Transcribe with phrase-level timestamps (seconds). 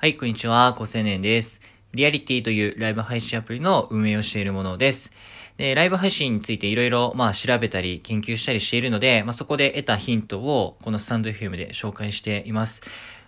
[0.00, 0.74] はい、こんにちは。
[0.78, 1.60] 高青年です。
[1.92, 5.12] リアリティというライブ配信アプリの運営をしているものです。
[5.58, 12.80] で、ライブ配信についていろいろ、まあ、調べたり、研究したりしているので、まあ、そこで得たヒントを、このスタンド FM で紹介しています。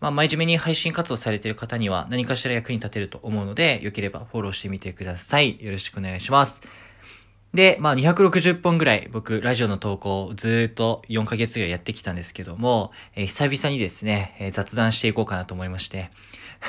[0.00, 5.62] まあ、真面目に配信活動されている方には何かしら役に立てると思うので、よければフォローしてみてください。
[5.62, 6.62] よろしくお願いします。
[7.52, 16.10] で、まあ、260本ぐらい僕、ラジオの投稿をずっと4ヶ月ぐらいやってきたんですけども、えー久々にですね、えー雑談していこうかなと思いまして、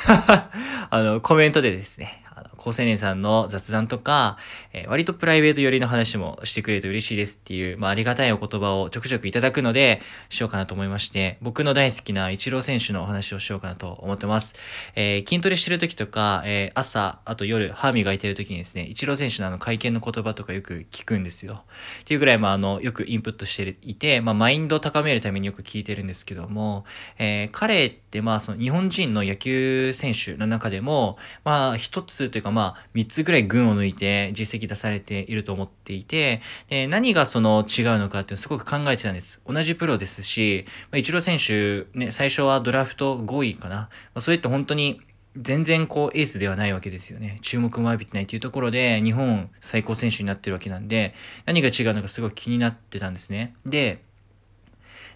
[0.90, 4.38] あの、コメントでですね、あの、高青年さんの雑談とか、
[4.74, 14.56] えー割とプライベート寄りの話もしてくれると嬉しいですっていう、まあ、ありがたいお言葉をちょくちょくいただくので、しようかなと思いまして、僕の大好きなイチロー選手のお話をしようかなと思ってます。
[14.96, 21.64] えー筋トレしてる時とか、えー朝、あと夜、歯磨いてる時にですね、イチロー選手のあの会見の言葉とかよく聞くんですよ。
[22.02, 26.86] っていうぐらい、まあ、あの、よくインプットしていて、まあ、マインドを高めるためによく聞いてるんですけども、
[27.20, 39.42] えー彼って、まあ、その日本人の野球選手の中でも、まあ、一つというか、まあ、三つぐらい群を抜いて実績出されていると思っていて、で、何がその違うのかっていうのをすごく考えてたんです。
[39.46, 43.76] 同じプロですし、まあ、イチロー選手、ね、最初はドラフト5位かな。
[43.76, 45.02] まあ、それって本当に、
[45.38, 47.40] 全然こうエースではないわけですよね。
[47.42, 51.14] 注目も浴びてないというところで日本最高選手になってるわけなんで、
[51.46, 53.54] 何が違うのかすごい気になってたんですね。
[53.66, 54.02] で、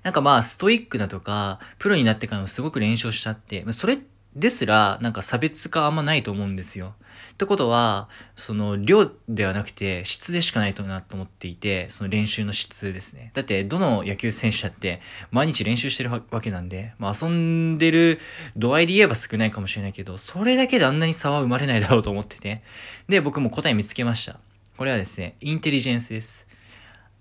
[0.04, 3.98] なんかまあストイックだとか、プロになってからもすごく練習しちゃって、まあそれ
[4.36, 6.96] ですらなんか差別化あんまないと思うんですよ。
[7.34, 13.32] ってことは、その量ではなくて質でしかないとなと思っていて、その練習の質ですね。
[13.34, 15.00] だってどの野球選手だって
[15.32, 18.20] 毎日練習してるわけなんで、まあ遊んでる
[18.58, 22.62] 度合いで言えば少ないかもしれないけど、それだけであんなに差は生まれないだろうと思ってて。
[23.08, 24.38] で、僕も答え見つけました。
[24.76, 26.46] これはですね、インテリジェンスです。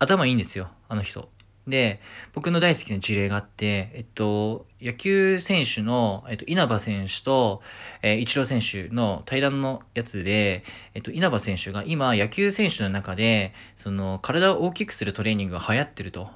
[0.01, 1.29] 頭いいんですよ、あの人。
[1.69, 2.01] で、
[2.33, 7.63] 僕の大好きな事例があって、えっと、野球選手の、えっと、稲葉選手と、
[8.03, 16.31] えー、イチロー選手の対談のやつで、えっと、稲葉選手が今、野球選手の中で、その、体を大きくするトレーニングが流行ってると。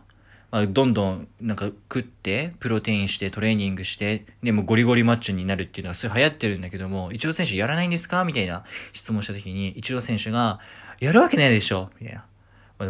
[0.50, 8.24] まあ、どんどん、なんか、食って、プロテインして、トレーニングして、でもゴリゴリマッチョになるっていうのは、それ流行ってるんだけども、イチロー選手やらないんですか？
[8.24, 10.60] みたいな質問した時に、イチロー選手が、
[11.00, 11.90] やるわけないでしょ？
[11.98, 12.26] みたいな。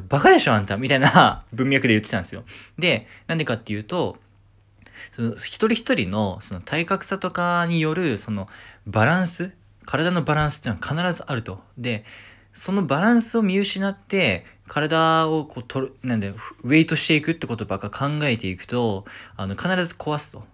[0.00, 2.44] バカでしょあんたみたいな 文脈で言ってたんですよ。
[2.78, 4.18] で、なんでかっていうと、
[5.14, 8.48] その一人一人のその体格差とかによるその
[8.86, 9.52] バランス、
[9.84, 11.62] 体のバランスっていうのは必ずあると。
[11.76, 12.04] で、
[12.54, 16.28] そのバランスを見失って、体をこう取る、なんで、
[16.62, 19.04] ウェイトしていくってことばっか考えていくと、
[19.36, 20.44] あの、必ず壊すと。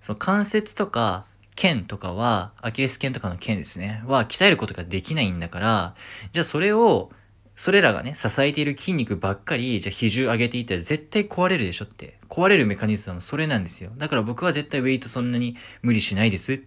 [0.00, 5.94] その関節とか、腱とかは、アキレス腱とかの腱ですね、は鍛えることができないんだから、
[6.32, 7.10] じゃあそれを、
[7.58, 12.16] それらがね、支えている筋肉ばっかり、じゃあ比重上げていったら絶対壊れるでしょって。
[12.28, 13.90] 壊れるメカニズムはそれなんですよ。
[13.96, 16.60] だから僕は絶対ウェイトそんなに無理しないですっ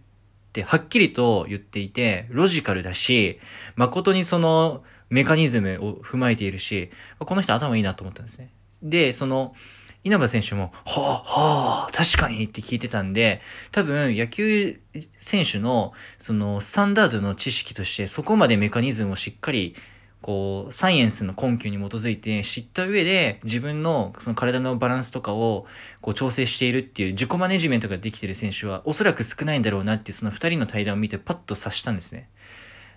[0.52, 3.40] て、はっきりと言っていて、ロジカルだし、
[3.78, 8.52] 誠にそのメカニズムを踏まえているし、この人頭いいなと思ったんですね。
[8.84, 9.56] で、その、
[10.04, 11.42] 稲葉選手も、はあ、
[11.84, 13.40] はあ、確かにって聞いてたんで、
[13.72, 14.78] 多分野球
[15.20, 19.76] 選手のそのスタンダードの知識としてそこまでメカニズムをしっかり
[20.22, 25.66] こう、サイエンスの根拠に基づいて知った上で自分のその体のバランスとかを
[26.02, 32.30] こう調整しているっていう自己マネジメントができている選手はおそらく少ないんだろうなってその二人の対談を見てパッと察したんですね。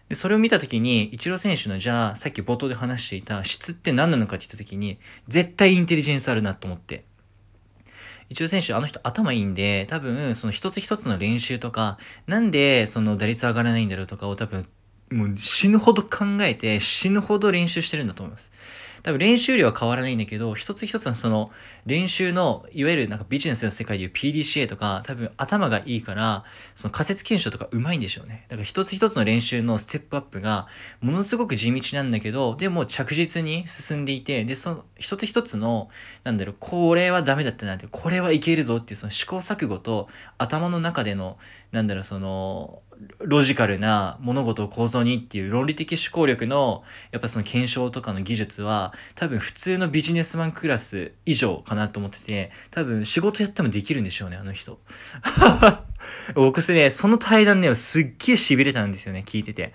[0.08, 4.98] で、それを見たときに、イチロー選手のじゃあ、さっき冒頭で話していた質って何なのかって言ったときに、
[5.28, 7.04] 絶対インテリジェンスあるなと思って。
[8.28, 14.66] イチロー選手、あの人頭いいんで、多分、その一つ一つの練習とか、なんでその打率上がらないんだろうとかを多分、
[15.14, 18.50] もう死ぬほど考えて死ぬほど練習してるんだと思います。
[19.04, 21.50] 多分練習量は変わらないんだけど、一つ一つのその
[21.84, 26.42] 練習の、いわゆるなんかビジネスの世界でいう PDCA とか、多分頭がいいから、
[26.74, 28.46] その仮説検証とか上手いんでしょうね。
[28.48, 30.68] だから一つ一つの練習のステップアップが、
[31.02, 35.90] ものすごく地道なんだけど、でも着実に進んでいて、で、その一つ一つの、
[36.22, 41.36] なんだろう、これはダメだったなって、これはいけるぞっていうその試行錯誤と頭の中での、
[41.72, 42.80] なんだろう、その、
[43.18, 54.78] ロジカルな物事を構造にっていう論理的思考力のやっぱその検証とかの技術は多分普通のビジネスマンクラス以上かなと思ってて多分仕事やってもできるんでしょうねあの人
[56.34, 59.72] 僕すねその対談ねすっげえ痺れたんですよね聞いてて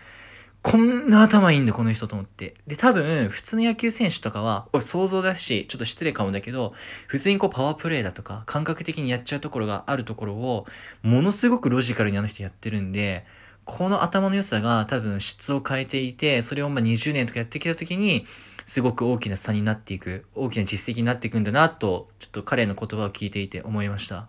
[0.61, 2.53] こんな頭いいんだ、この人と思って。
[2.67, 6.73] で、多分、普通の野球選手とかは、想像だし、ちょっと失礼かもだけど、
[7.07, 10.67] 普通にこうパワープレイだとか、感覚的にやっちゃうところがあるところを、
[11.01, 13.25] ものすごくロジカルにあの人やってるんで、
[13.69, 18.25] この頭の良さが多分質を変えていて、それをまあ20年とかやってきた時に、
[18.65, 24.27] すごく大きな差になっていく、大きな実績になっていくんだなと、ちょっと彼の言葉を聞いていて思いました。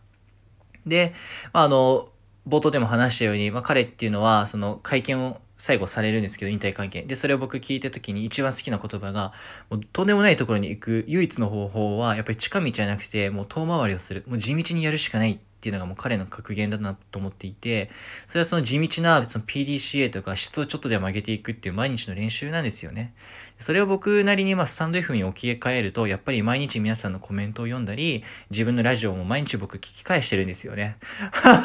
[0.87, 1.15] で、
[1.53, 2.11] まあ、あの、
[2.47, 7.07] 冒頭でも話したように、まあ、彼っていうのは、その会見を最後されるんですけど、引退会見。
[7.07, 9.33] で、それを僕聞いた時に一番好きな言葉が、
[9.69, 14.25] もうとんでもないところに行く唯一の方法は、やっぱり近道じゃなくて、もう遠回りをする。
[14.27, 17.91] もう地道にやるしかないっていうのがもう彼の格言だなと思っていて、
[18.27, 23.13] それはその地道なその PDCA とか質をちょっとでも上げていくっていう毎日の練習なんですよね。
[23.59, 30.97] それを僕なりにまあスタンド F に置き換えると、やっぱり毎日皆さんのコメントを読んだり、自分のラジオも毎日僕聞き返してるんですよね。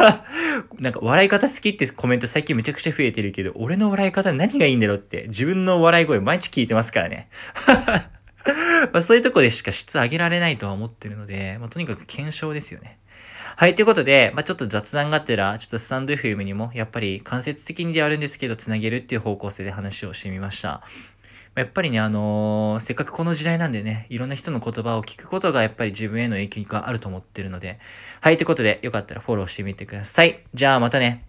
[0.81, 7.29] なんか笑い方好きってコメント最近めちゃくちゃ増えてるけど、俺の笑い方何がいいんだろうって自分の笑い声毎日聞いてますからね。
[8.91, 12.99] まあそういうとこでしか質上げられないとは思ってるので、まあ、とにかく検証ですよね。
[13.57, 20.81] はい、ということで、まあ、ちょっと雑談があってら、ちょっとスタンド FM にも、やっぱり間接的にであるんですけど、つなげるっていう方向性で話をしてみました。
[21.55, 27.79] やっぱりね、あのー、せっかくこの時代なんでね、いろんな人の言葉を聞くことがやっぱり自分への影響があると思ってるので、
[28.19, 30.43] はい、ということで、よかったらフォローしてみてください。
[30.53, 31.23] じゃあまたね。